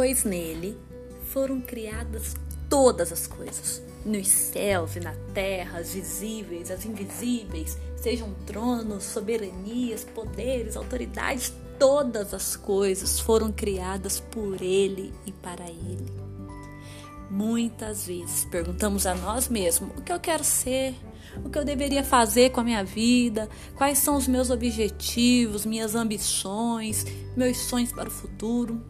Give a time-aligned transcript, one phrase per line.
[0.00, 0.78] Pois nele
[1.30, 2.34] foram criadas
[2.70, 10.02] todas as coisas, nos céus e na terra, as visíveis, as invisíveis, sejam tronos, soberanias,
[10.02, 16.10] poderes, autoridades, todas as coisas foram criadas por Ele e para Ele.
[17.30, 20.94] Muitas vezes perguntamos a nós mesmos o que eu quero ser,
[21.44, 25.94] o que eu deveria fazer com a minha vida, quais são os meus objetivos, minhas
[25.94, 27.04] ambições,
[27.36, 28.82] meus sonhos para o futuro.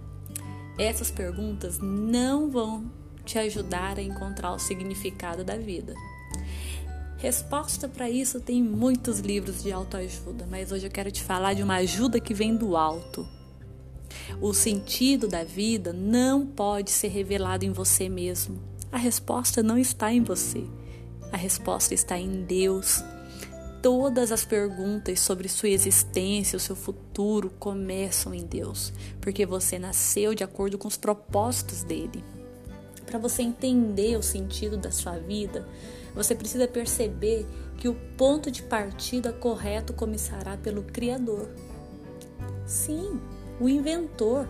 [0.80, 2.90] Essas perguntas não vão
[3.22, 5.92] te ajudar a encontrar o significado da vida.
[7.18, 11.62] Resposta para isso tem muitos livros de autoajuda, mas hoje eu quero te falar de
[11.62, 13.28] uma ajuda que vem do alto.
[14.40, 18.58] O sentido da vida não pode ser revelado em você mesmo.
[18.90, 20.64] A resposta não está em você.
[21.30, 23.04] A resposta está em Deus.
[23.82, 30.34] Todas as perguntas sobre sua existência, o seu futuro, começam em Deus, porque você nasceu
[30.34, 32.22] de acordo com os propósitos dele.
[33.06, 35.66] Para você entender o sentido da sua vida,
[36.14, 37.46] você precisa perceber
[37.78, 41.48] que o ponto de partida correto começará pelo Criador.
[42.66, 43.18] Sim,
[43.58, 44.46] o inventor.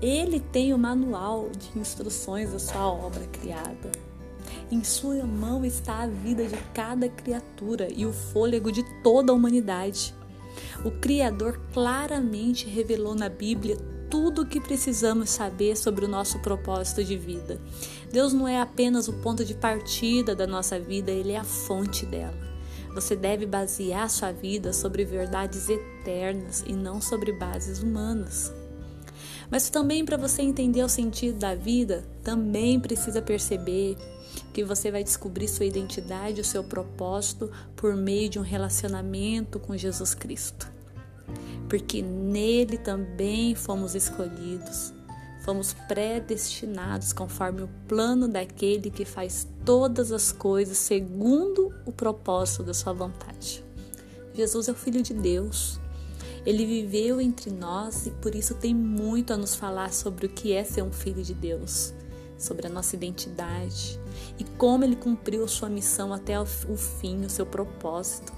[0.00, 3.90] Ele tem o manual de instruções da sua obra criada.
[4.70, 9.34] Em sua mão está a vida de cada criatura e o fôlego de toda a
[9.34, 10.14] humanidade.
[10.84, 13.76] O Criador claramente revelou na Bíblia
[14.08, 17.60] tudo o que precisamos saber sobre o nosso propósito de vida.
[18.12, 22.06] Deus não é apenas o ponto de partida da nossa vida, ele é a fonte
[22.06, 22.38] dela.
[22.94, 28.52] Você deve basear sua vida sobre verdades eternas e não sobre bases humanas.
[29.50, 33.96] Mas também para você entender o sentido da vida, também precisa perceber
[34.52, 39.76] que você vai descobrir sua identidade, o seu propósito por meio de um relacionamento com
[39.76, 40.70] Jesus Cristo.
[41.68, 44.92] Porque nele também fomos escolhidos,
[45.44, 52.74] fomos predestinados conforme o plano daquele que faz todas as coisas segundo o propósito da
[52.74, 53.64] sua vontade.
[54.34, 55.78] Jesus é o Filho de Deus.
[56.44, 60.52] Ele viveu entre nós e por isso tem muito a nos falar sobre o que
[60.52, 61.92] é ser um filho de Deus
[62.40, 64.00] sobre a nossa identidade
[64.38, 68.32] e como ele cumpriu sua missão até o fim, o seu propósito.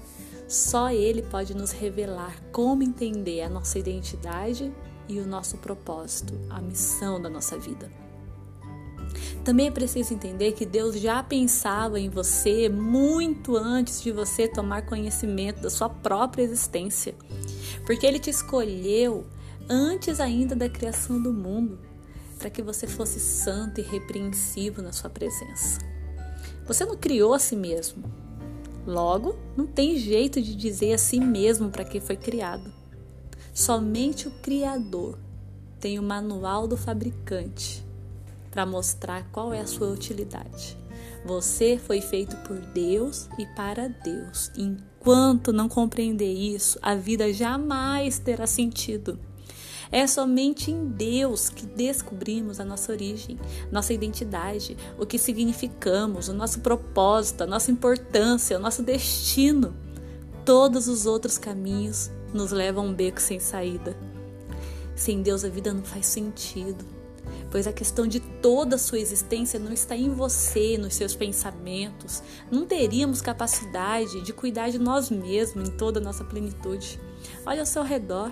[0.47, 4.71] Só ele pode nos revelar como entender a nossa identidade
[5.07, 7.89] e o nosso propósito, a missão da nossa vida.
[9.43, 14.85] Também é preciso entender que Deus já pensava em você muito antes de você tomar
[14.85, 17.15] conhecimento da sua própria existência,
[17.85, 19.25] porque Ele te escolheu
[19.69, 21.79] antes ainda da criação do mundo
[22.43, 25.79] para que você fosse santo e repreensivo na sua presença.
[26.65, 28.03] Você não criou a si mesmo.
[28.85, 32.69] Logo, não tem jeito de dizer a si mesmo para que foi criado.
[33.53, 35.17] Somente o Criador
[35.79, 37.81] tem o manual do fabricante
[38.51, 40.77] para mostrar qual é a sua utilidade.
[41.25, 44.51] Você foi feito por Deus e para Deus.
[44.57, 49.17] Enquanto não compreender isso, a vida jamais terá sentido.
[49.93, 53.39] É somente em Deus que descobrimos a nossa origem,
[53.71, 59.71] nossa identidade, o que significamos, o nosso propósito, a nossa importância, o nosso destino.
[60.43, 63.95] Todos os outros caminhos nos levam a um beco sem saída.
[64.95, 66.83] Sem Deus a vida não faz sentido,
[67.51, 72.23] pois a questão de toda a sua existência não está em você, nos seus pensamentos.
[72.49, 76.99] Não teríamos capacidade de cuidar de nós mesmos em toda a nossa plenitude.
[77.45, 78.31] Olha ao seu redor.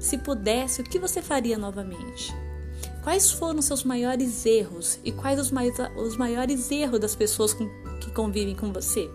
[0.00, 2.34] Se pudesse, o que você faria novamente?
[3.04, 7.52] Quais foram os seus maiores erros e quais os, mais, os maiores erros das pessoas
[7.52, 7.68] com,
[8.00, 9.10] que convivem com você?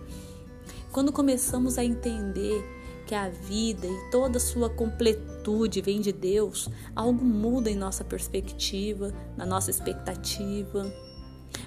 [0.92, 2.64] Quando começamos a entender
[3.04, 8.04] que a vida e toda a sua completude vem de Deus, algo muda em nossa
[8.04, 10.92] perspectiva, na nossa expectativa.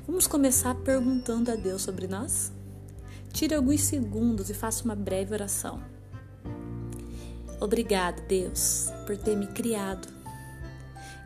[0.08, 2.54] Vamos começar perguntando a Deus sobre nós?
[3.34, 5.99] Tire alguns segundos e faça uma breve oração.
[7.60, 10.08] Obrigado, Deus, por ter me criado.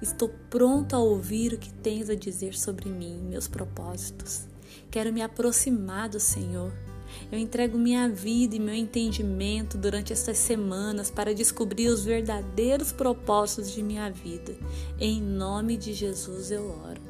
[0.02, 4.42] Estou pronto a ouvir o que tens a dizer sobre mim, meus propósitos.
[4.92, 6.74] Quero me aproximar do Senhor.
[7.32, 13.72] Eu entrego minha vida e meu entendimento durante estas semanas para descobrir os verdadeiros propósitos
[13.72, 14.56] de minha vida.
[15.00, 17.02] Em nome de Jesus eu oro.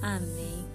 [0.00, 0.66] Amém.